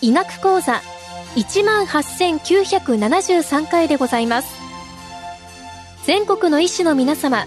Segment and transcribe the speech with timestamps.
[0.00, 0.80] 医学講座
[1.36, 4.56] 18,973回でございます。
[6.04, 7.44] 全国の医師の皆様、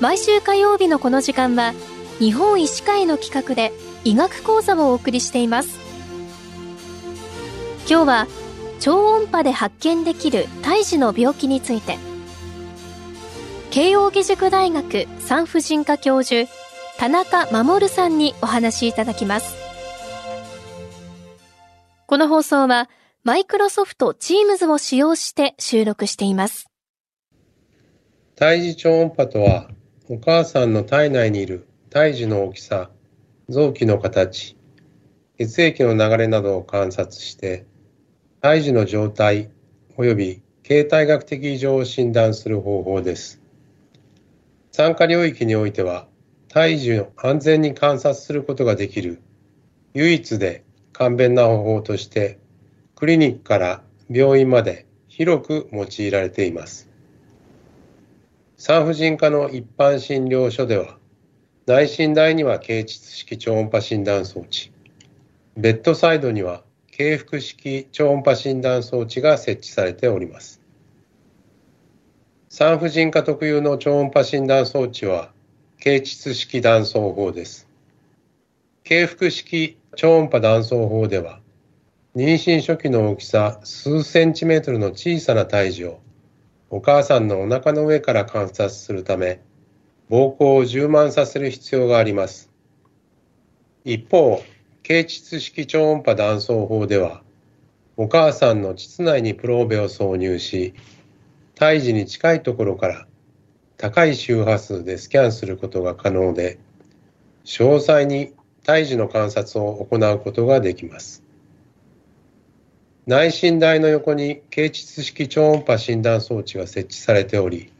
[0.00, 1.74] 毎週火曜日のこの時間は、
[2.20, 3.72] 日本医師会の企画で
[4.04, 5.78] 医学講座をお送りしています。
[7.88, 8.26] 今日は、
[8.78, 11.96] 超音波で発見できる胎児の病気について、
[13.70, 16.50] 慶應義塾大学産婦人科教授、
[16.98, 19.56] 田中守さんにお話しいただきます。
[22.06, 22.90] この放送は、
[23.24, 26.66] マイクロソフト Teams を使用して収録しています。
[28.36, 29.70] 胎児超音波とは、
[30.10, 32.88] お母さんの体内にいる胎児の大きさ、
[33.48, 34.56] 臓器の形、
[35.38, 37.66] 血液の流れなどを観察して、
[38.40, 39.50] 胎児の状態
[39.98, 43.42] 及び形態学的異常を診断する方法です。
[44.70, 46.06] 参加領域においては、
[46.46, 49.20] 胎児を安全に観察することができる
[49.92, 52.38] 唯一で簡便な方法として、
[52.94, 56.88] クリニックから病院まで広く用いられています。
[58.56, 60.99] 産婦人科の一般診療所では、
[61.70, 64.72] 内診台には経腟式超音波診断装置、
[65.56, 70.60] ベッドサイドには経腹式超音波診断装置が設置されております。
[72.48, 75.30] 産婦人科特有の超音波診断装置は、
[75.78, 77.68] 経腟式断層法です。
[78.82, 81.38] 経腹式超音波断層法では、
[82.16, 86.00] 妊娠初期の大きさ数センチメートルの小さな胎児を
[86.68, 89.40] お母さんのお腹の上から観察するため、
[90.10, 92.50] 膀胱を充満させる必要があります。
[93.84, 94.42] 一方、
[94.82, 97.22] 経腟式超音波断層法では、
[97.96, 100.74] お母さんの膣内にプローベを挿入し、
[101.54, 103.06] 胎児に近いところから
[103.76, 106.58] 高い周波数でスキャンすることが可能で、
[107.44, 108.32] 詳細に
[108.64, 111.22] 胎児の観察を行うことができます。
[113.06, 117.72] 内診台の横に経腟式超音波診断装置が設置されており、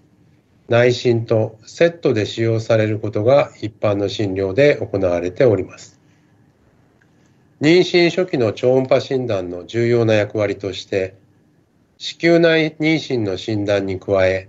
[0.71, 5.99] 内診とセットで使用されることが一般の診療で行われております。
[7.61, 11.17] 妊娠初期の超音波診断の重要な役割として、
[11.99, 14.49] 子宮内妊娠の診断に加え、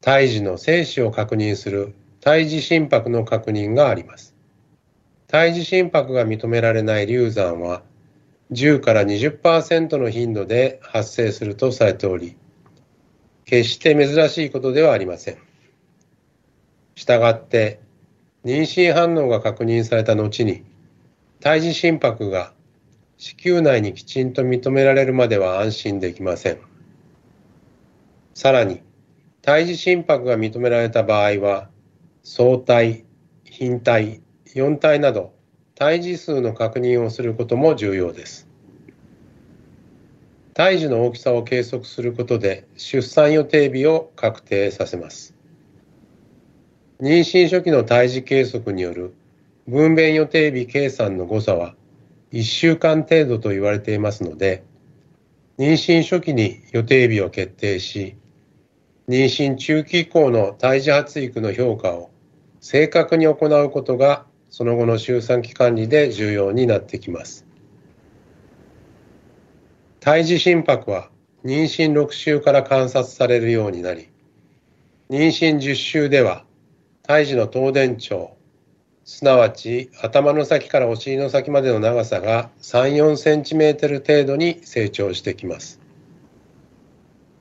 [0.00, 4.34] 胎児の精子を確認する胎児心拍の確認があります。
[5.28, 7.82] 胎児心拍が認められない流産は
[8.50, 12.36] 10から20%の頻度で発生するとされており、
[13.48, 15.38] 決して珍しいことではありません。
[16.94, 17.80] したがって、
[18.44, 20.64] 妊娠反応が確認された後に、
[21.40, 22.52] 胎児心拍が
[23.16, 26.58] 子宮内にきちんと認められるまでは安心できません。
[28.34, 28.82] さらに、
[29.40, 31.70] 胎児心拍が認められた場合は、
[32.22, 33.06] 相対、
[33.44, 34.20] 頻体、
[34.54, 35.32] 4体など
[35.74, 38.47] 胎児数の確認をすることも重要です。
[40.58, 45.36] 胎児の大きさを計測することで出産予定日を確定させます。
[47.00, 49.14] 妊娠初期の胎児計測による
[49.68, 51.76] 分娩予定日計算の誤差は
[52.32, 54.64] 1週間程度と言われていますので、
[55.58, 58.16] 妊娠初期に予定日を決定し、
[59.08, 62.10] 妊娠中期以降の胎児発育の評価を
[62.58, 67.47] 正確に行うことがその後の周産期管理で重要になってきます。
[70.08, 71.10] 胎児心拍は
[71.44, 74.08] 妊娠6週から観察されるようになり、
[75.10, 76.46] 妊娠10週では
[77.02, 78.34] 胎児の頭電長、
[79.04, 85.78] すなわち頭の先からお尻の先までの長さが3、4センチメートル程度に成長してきます。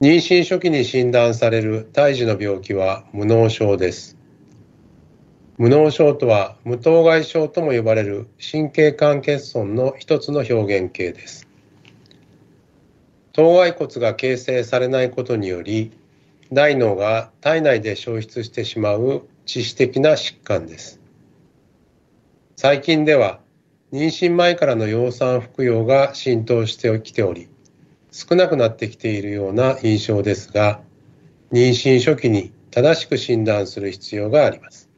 [0.01, 4.17] 妊娠初期に診断される胎児の病気は無脳症です。
[5.57, 11.46] 無脳症とは無頭蓋症とも呼ばれる神経管欠損の一つの表現形です。
[13.37, 15.91] 頭蓋骨が形成されないことにより
[16.51, 20.99] 大脳が体内で消失してしまう致死的な疾患です。
[22.55, 23.39] 最近では
[23.93, 27.47] 妊娠前からの養酸服用が浸透してきており
[28.11, 30.81] 少なくなってきているような印象ですが
[31.51, 34.89] 妊娠初期に正しく診断する必要があります。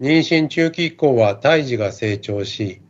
[0.00, 2.80] 妊娠中期以降は胎児が成長し、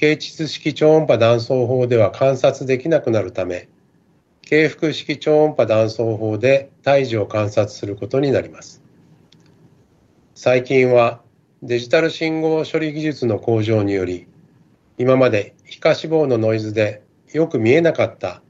[0.00, 3.68] 経腟式超音波断層法では観察できなくなるため、
[4.40, 8.82] 経腹式超音波断層法で胎児を観察することになります。
[10.34, 11.20] 最近は
[11.62, 14.26] デジタル信号処理技術の向上により
[14.96, 17.02] 今まで皮下脂肪のノイズで
[17.34, 18.40] よく見えなかった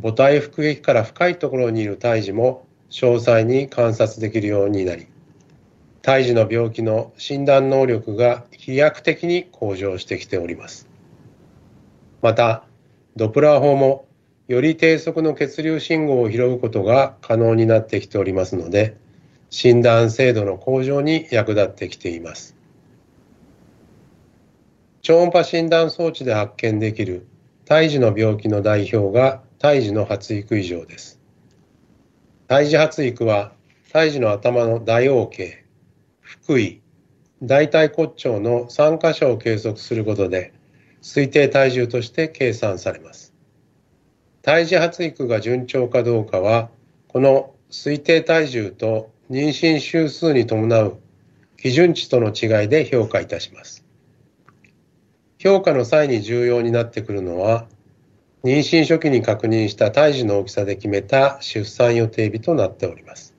[0.00, 5.08] 母体腹壁から深いところにいる胎児も詳細に観察できるようになり
[6.02, 10.91] 胎児の病気の診断能力が飛躍的に向上してきております
[12.22, 12.64] また
[13.16, 14.06] ドプラー法も
[14.48, 18.96] より低速の血流信号を拾うことが可能になってきておりますので
[19.50, 22.56] 診断精度の向上に役立ってきています。
[25.02, 27.26] 超音波診断装置で発見できる
[27.64, 31.20] 胎児の病気の代表が胎児の発育異常です。
[32.46, 33.52] 胎児発育は
[33.92, 35.64] 胎児の頭の大王径
[36.46, 36.80] 腹囲
[37.42, 40.52] 大腿骨頂の3箇所を計測することで
[41.02, 43.34] 推定体重として計算されます
[44.40, 46.70] 胎児発育が順調かどうかは
[47.08, 50.98] この推定体重と妊娠週数に伴う
[51.62, 53.84] 基準値との違いで評価いたします。
[55.38, 57.66] 評価の際に重要になってくるのは、
[58.42, 63.31] 妊娠初期に確認した胎児の大きさで決めた出産予定日となっております。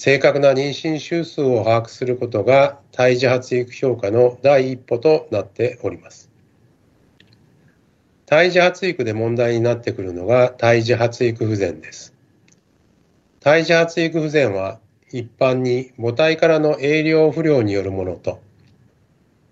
[0.00, 6.30] 正確な妊娠週数を把握することが胎児発育評価の第一歩となっております。
[8.24, 12.14] 胎児発育で問題になってくるのが胎児発育不全です。
[13.40, 14.78] 胎児発育不全は
[15.10, 18.40] 一般に母体からの栄養不良によるものと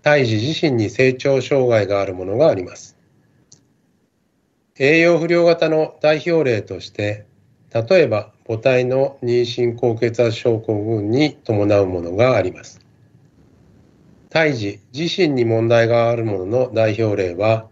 [0.01, 2.95] 胎児自身に成長障害があるものがあります。
[4.79, 7.25] 栄養不良型の代表例として
[7.73, 12.79] 例えば母体の妊娠高血圧症候群に伴うものがあります。
[14.29, 17.67] 胎児自身に問題があるものの代表例は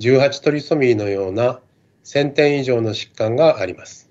[0.00, 1.60] 18トリソミーのような
[2.04, 4.10] 1000点以上の疾患があります。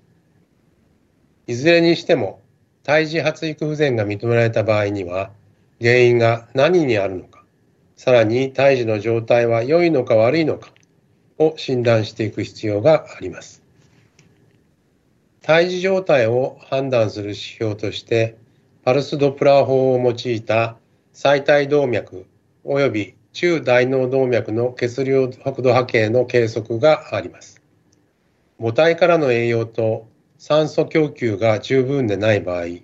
[1.46, 2.40] いずれにしても
[2.84, 5.30] 胎児発育不全が認められた場合には
[5.80, 7.44] 原因が何にあるのか
[7.96, 10.70] さらに胎児の状態は良いのか悪いのか
[11.38, 13.63] を診断していく必要があります
[15.46, 18.38] 胎児状態を判断する指標として
[18.82, 20.78] パルスドプラー法を用いた
[21.12, 22.24] 最大動脈
[22.64, 27.60] 及び中大脳動脈の血流速度波形の計測があります。
[28.58, 30.08] 母体からの栄養と
[30.38, 32.78] 酸素供給が十分でない場合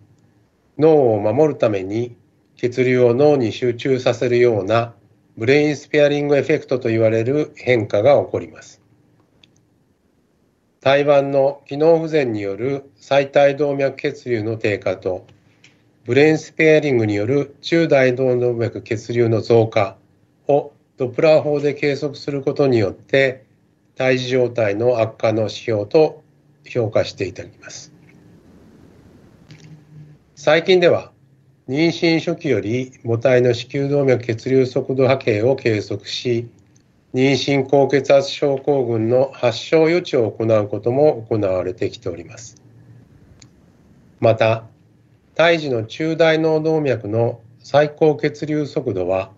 [0.78, 2.14] 脳を守るために
[2.56, 4.92] 血流を脳に集中させるような
[5.38, 8.79] brain sparing effect と言われる変化が起こります。
[10.80, 15.26] 胎盤の機能不全による臍帯動脈血流の低下と
[16.04, 19.98] brain sparing による中大脳動脈血流の増加
[20.48, 23.44] をドプラー法で計測することによって
[23.94, 26.22] 胎児状態の悪化の指標と
[26.66, 27.92] 評価していただきます。
[30.34, 31.12] 最近では
[31.68, 36.48] 妊娠初期より母体の子宮動脈血流速度波形を計測し
[37.12, 42.62] 妊娠高血圧症候群の発症予知を行うことも行われてきております。
[44.20, 44.64] また
[45.34, 49.32] 胎児の中大脳動脈の最高血流速度は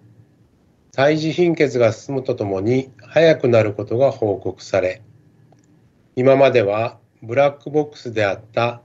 [0.92, 5.00] 胎児貧血が進むとともに速くなることが報告され
[6.16, 8.82] 今まではブラックボックスであった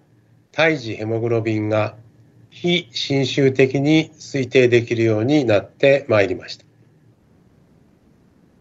[0.51, 1.95] 胎児ヘモグロビンが
[2.49, 6.66] 非侵襲的に推定できるようになってまいりました。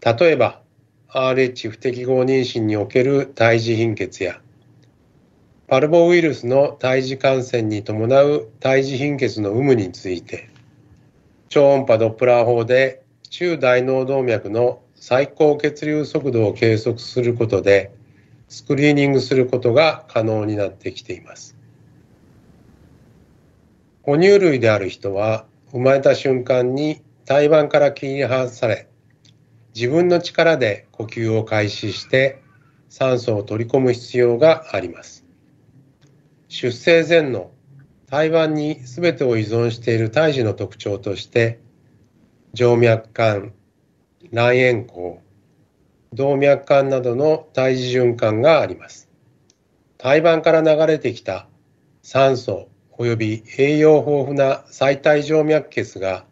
[0.07, 0.63] 例えば
[1.09, 4.41] RH 不適合妊娠における胎児貧血や
[5.67, 10.49] パルボウイルスの胎児感染に伴う胎児貧血の有無について
[11.49, 17.91] 超音波ドップラー法で中大脳動脈の最高血流速度を計測することで
[18.49, 21.57] スクリーニングすることが可能になってきています。
[24.03, 28.89] 哺乳類である人は生まれた瞬間に胎盤から切り離され
[29.77, 32.41] 自分の力で呼吸を開始して
[32.89, 35.27] 酸素を取り込む必要があります。
[36.49, 37.51] 出生前の
[38.07, 41.61] 胎盤に全てを依存している胎児の特徴として
[42.55, 43.53] 静脈管
[44.33, 45.21] 卵円孔
[46.15, 49.11] 動脈管などの胎児循環があります。
[49.99, 51.49] 胎盤から流れてきた
[52.01, 56.25] 酸素及び栄養豊富な最体静脈血が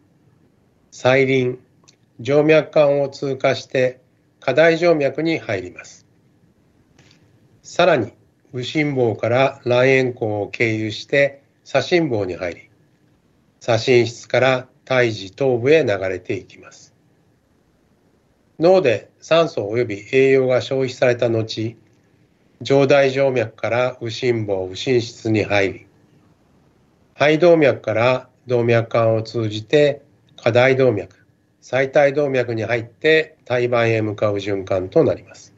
[0.89, 1.59] 細輪、
[2.19, 3.99] 静脈管を通過して
[4.39, 6.05] 下大静脈に入ります。
[7.63, 8.13] さらに
[8.53, 12.69] 右心房から卵円孔を経由して左心房に入り、
[13.59, 16.93] 左心室から胎児頭部へ流れていきます。
[18.59, 21.75] 脳で酸素及び栄養が消費された後
[22.61, 25.85] 上大静脈から右心房右心室に入り
[27.15, 30.01] 肺動脈から動脈管を通じて
[30.35, 31.24] 下大動脈、
[31.67, 35.51] 最大動脈に入って胎盤へ向かう循環となります。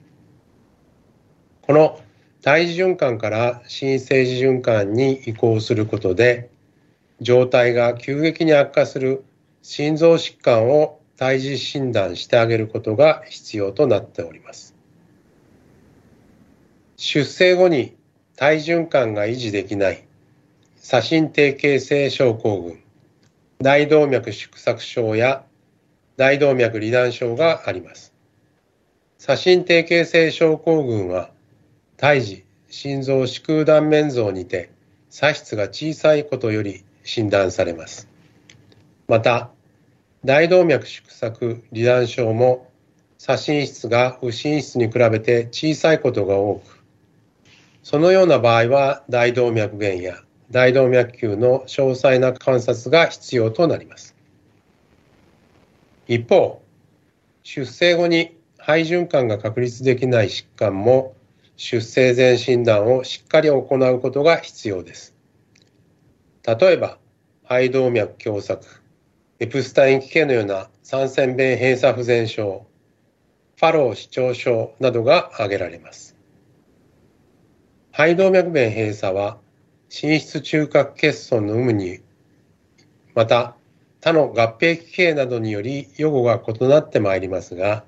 [1.63, 1.99] この
[2.41, 6.49] 胎児循環から新生児循環に移行することで
[7.19, 9.25] 状態が急激に悪化する
[9.61, 14.75] 心臓疾患を胎児診断してあげることが必要となっております。
[16.95, 17.97] 出生後に
[18.37, 20.07] 体循環が維持できない
[20.77, 22.81] 左心低形成症候群、
[23.59, 25.43] 大動脈縮索症や
[26.17, 28.13] 大動脈離断症があります。
[29.17, 31.29] 左心低形成症候群は
[31.95, 34.69] 胎児心臓子空断面像にて
[35.09, 38.09] 左室が小さいことより診断されます。
[39.07, 39.51] また
[40.25, 42.67] 大動脈縮索離断症も
[43.17, 46.83] 左心室が右心室に比べて小さいことが多く
[47.83, 50.17] そのような場合は大動脈弁や
[50.51, 54.16] 大動脈球の詳細な観察が必要となります。
[56.07, 56.61] 一方、
[57.43, 61.15] 出生後に肺循環が確立できない疾患も
[61.57, 65.15] 出生前診断をしっかり行うことが必要です。
[66.45, 66.97] 例えば、
[67.43, 68.59] 肺動脈狭窄、
[69.39, 72.65] エプスタイン奇形のような三尖弁閉鎖不全症、
[73.57, 76.15] ファロー視聴症などが挙げられます。
[77.91, 79.39] 肺動脈弁閉鎖は
[79.89, 81.99] 心室中核欠損の有無に、
[83.13, 83.55] また
[84.01, 87.83] 他の合併奇形などにより予後が異なってまいりますが、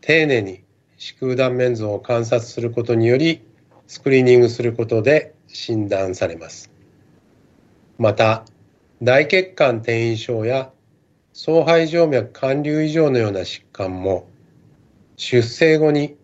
[0.00, 0.62] 丁寧に
[0.96, 3.42] 子空断面図を観察することにより、
[3.86, 6.70] スクリーニングすることで診断されます。
[7.98, 8.44] また、
[9.02, 10.70] 大血管転移症や
[11.32, 14.28] 総肺静脈管流異常のような疾患も、
[15.16, 16.16] 出生後に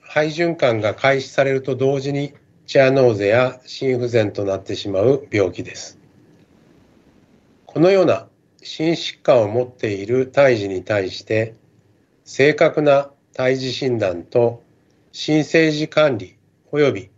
[0.00, 2.34] 肺循環が開始されると同時に
[2.66, 5.98] チアノーゼや心不全となってしまう病気です。
[7.64, 8.28] このような
[8.66, 11.54] 心疾患を持っている胎児に対して
[12.24, 14.60] 正確な胎児診断と
[15.12, 16.36] 新生児管理
[16.72, 17.10] 及び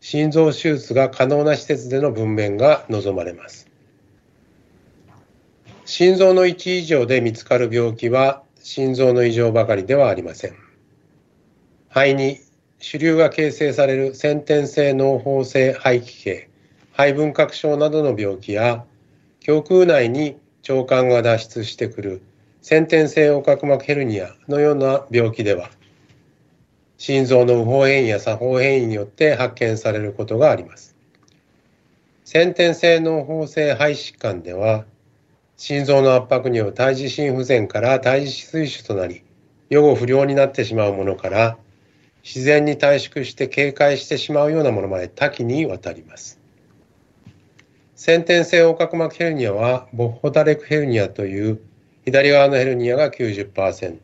[0.00, 3.66] 心臓手術が可能な施設での分娩が望まれます。
[5.86, 10.54] 心臓の位置異常で見つかる病気は心臓の異常ばかりではありません。
[11.88, 12.40] 肺に
[12.78, 16.50] 主流が形成される先天性脳胞性肺気系
[16.92, 18.84] 肺分核症などの病気や
[19.48, 20.36] 胸腔内に
[20.72, 22.22] 腸管が脱出してくる。
[22.62, 24.34] 先天性横隔膜ヘルニア。
[24.48, 25.70] のような病気では。
[26.98, 30.94] 心臓の右方変異や左方変異によって発見されることがあります。
[32.32, 34.84] 先天性脳胞性肺疾患では
[35.56, 39.24] 心臓の圧迫による胎児心不全から胎児水腫となり
[39.68, 41.58] 予後不良になってしまうものから
[42.22, 46.39] 自然に短縮して警戒してしまうようなものまで多岐にわたります。
[48.02, 51.60] 先天性横隔膜ヘルニアはボッホダレクヘルニアという
[52.06, 53.98] 左側のヘルニアが90%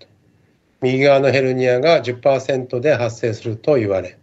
[0.83, 4.19] 右側のヘルニアが10%で発生すると言われ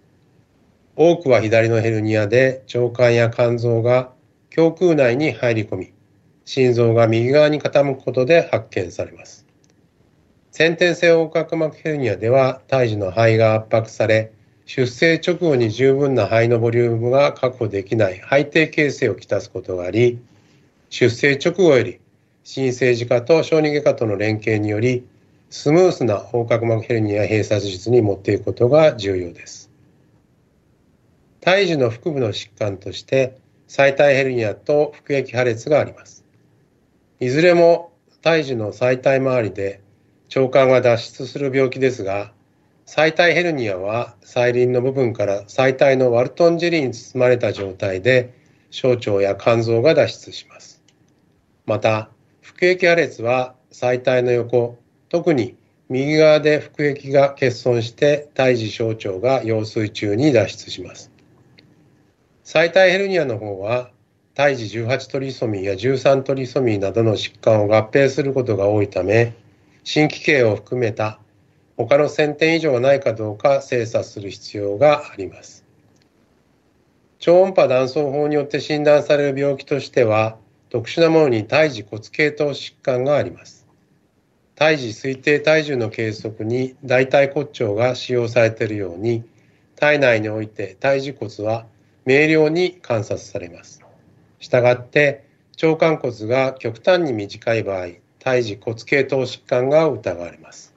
[0.95, 4.11] 多くは左のヘルニアで腸管や肝臓が
[4.55, 5.93] 胸腔内に入り込み
[6.45, 9.47] 心臓が右側に傾くことで発見されます。
[10.51, 14.33] 先天性横隔膜ヘルニアでは胎児の肺が圧迫され
[14.65, 20.19] 出生直後に十分な肺のボリュームが確保できない肺底形成をきたすことがあり
[20.89, 21.99] 出生直後より
[22.43, 25.05] 新生児科と小児外科との連携により
[25.49, 29.69] スムースな横隔膜ヘルニア閉鎖術に持っていくことが重要です。
[31.41, 36.25] 胎児の腹部の疾患として最体ヘルニアと腹液破裂があります。
[37.19, 37.91] いずれも
[38.21, 39.81] 胎児の最体周りで
[40.35, 42.33] 腸管が脱出する病気ですが、
[42.85, 48.33] 最体ヘルニアは細輪の部分から最体のワルトンジェリーに包まれた状態で
[48.71, 50.83] 小腸や肝臓が脱出します。
[51.65, 52.09] また、
[52.41, 55.55] 腹液破裂は最体の横、特に
[55.89, 61.09] 右側で腹液が欠損して胎児小腸が羊水中に脱出します。
[62.43, 63.91] 最体ヘルニアの方は
[64.35, 69.33] 胎児18トリソミーや13トリソミーなどの疾患を合併することが多いため、
[69.85, 71.19] 新規系を含めた
[71.77, 75.65] 他の1000点以上がないかどうか精査する必要があります。
[77.19, 80.37] 超音波断層法によって診断される病気としては
[80.69, 83.65] 特殊なものに胎児骨系統疾患があります。
[84.55, 89.23] 胎児推定体重の計測に大腿骨腸が使用されているように
[89.75, 91.65] 体内において胎児骨は
[92.05, 93.81] 明瞭に観察されます。
[94.39, 95.25] したがって
[95.61, 97.87] 腸管骨が極端に短い場合
[98.19, 100.72] 胎児骨系統疾患が疑われます。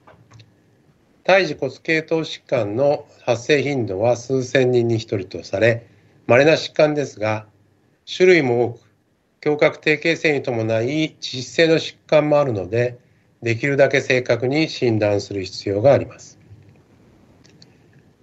[1.27, 5.85] 胎児骨系統疾患の発生頻度は数千人に1人とされ、
[6.29, 7.47] 稀な疾患ですが、
[8.07, 8.81] 種類も多く、
[9.45, 13.01] 胸郭定型性に伴い致死性の疾患もあるので
[13.43, 16.39] できるだけ正確に診断する必要があります。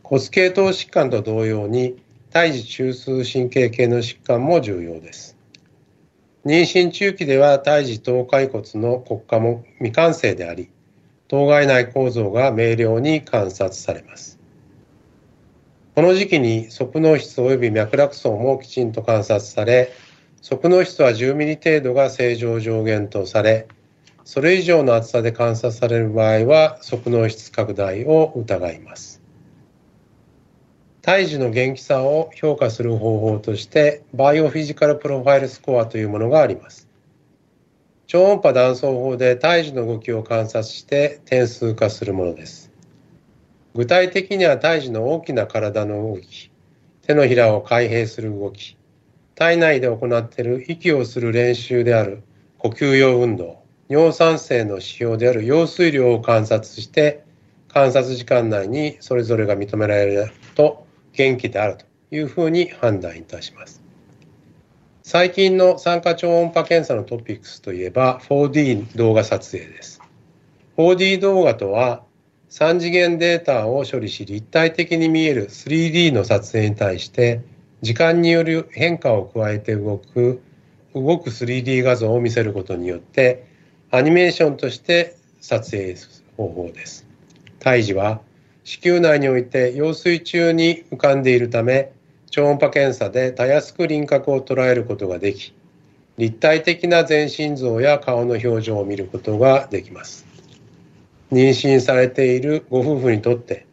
[0.02, 5.36] 骨系統疾患と同様に胎児中枢神経系の疾患も重要です。
[6.46, 10.70] 妊娠中期では胎児頭蓋骨の骨化も未完成であり
[11.34, 14.38] 頭蓋内構造が明瞭に観察されます。
[15.96, 19.92] この時期に側脳室及び脈絡層もきちんと観察され
[20.44, 23.68] 側脳室は10ミリ程度が正常上限とされ
[24.24, 29.20] それ以上の厚さで観察される場合は側脳室拡大を疑います。
[31.02, 36.93] 胎児の元気さを評価する方法としてバイオフィジカルプロファイルスコアというものがあります。
[38.14, 42.72] 超音波断層法で胎児の動きを観察して点数化するものです
[43.74, 46.52] 具体的には胎児の大きな体の動き
[47.02, 48.78] 手のひらを開閉する動き
[49.34, 52.22] 体内で行っている息をする練習である
[52.60, 57.24] 呼吸用運動尿酸性の指標である用水量を観察して
[57.68, 63.83] 観察時間内にそれぞれが認められると元気であるというふうに判断いたします。
[65.06, 70.02] 最近の酸化超音波検査のトピックスといえば 4D 動画撮影です。
[70.78, 72.04] 4D 動画とは
[72.50, 77.42] 3次元データを処理し立体的に見える 3D の撮影に対して
[77.82, 80.42] 時間による変化を加えて動く
[80.96, 83.46] 動く 3D 画像を見せることによって
[83.92, 87.06] アニメーションとして撮影する方法です。
[87.60, 88.22] 胎児は
[88.64, 91.92] 子宮内において羊水中に浮かんでいるため
[92.34, 95.54] 超音波検査でたやすく輪郭を捉えることができ
[96.18, 100.26] 立体的な全身像や顔の表情を見ることができます。
[101.32, 103.68] 妊娠されているご夫婦にとって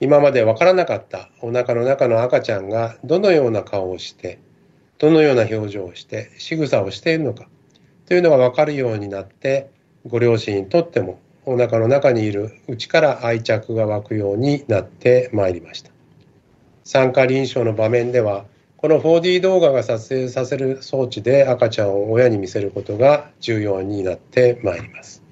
[0.00, 4.40] 今までわからなかったお腹の中の赤ちゃんがどのような顔をして
[4.98, 7.46] どのような表情をして仕草をしているのか
[8.06, 9.70] というのが分かるようになって
[10.08, 15.91] ご両親にとってもお腹の中にいる内から愛着が湧くようになってまいりました。
[16.84, 18.44] 産科臨床の場面では
[18.76, 25.22] この 4D 動画が撮影させる装置で赤ちゃんを親に見せることが重要になってまいります。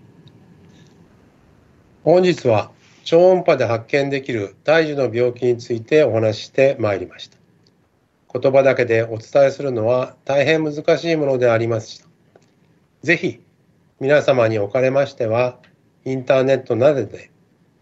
[2.04, 2.70] 本日は
[3.04, 7.40] 超音波で発見できる胎児の病気についてお話ししてまいりました。
[8.32, 12.08] 言葉だけでお伝えするのは大変難しいものであります
[13.02, 13.40] ぜひ
[13.98, 15.58] 皆様におかれましては
[16.04, 17.30] インターネットなどで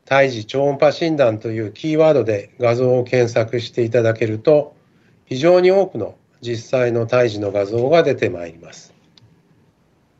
[0.09, 4.75] 胎児超音波診断というキーワードで画像を検索していただけると
[5.27, 8.95] 非常に多くの実際の胎児の画像が出てまいります。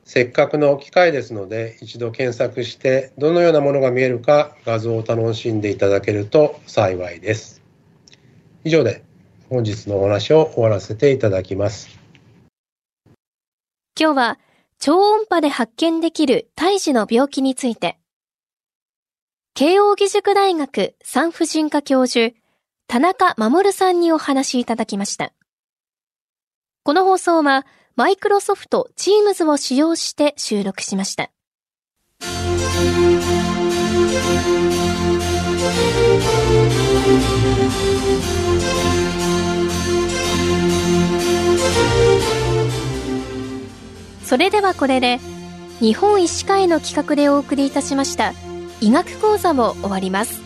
[0.05, 7.63] せっかくの機会ですので一度検索してどのようなものが見えるか画像を楽しんでいただけると幸いです。
[8.65, 9.03] 以上で
[9.49, 11.89] 本日のお話を終わらせていただきます。
[13.99, 14.39] 今日は
[14.79, 17.99] 超音波で発見できる胎児の病気について、
[19.59, 22.33] 慶応義塾大学産婦人科教授、
[22.87, 25.33] 田中守さんにお話いただきました。
[26.85, 27.67] この放送は、
[27.97, 31.33] マイクロソフト Teams を使用して収録しました。
[44.23, 45.19] それではこれで
[45.81, 48.35] 日本医師会の企画でお送りいたしました
[48.81, 50.41] 医学講座も終わります。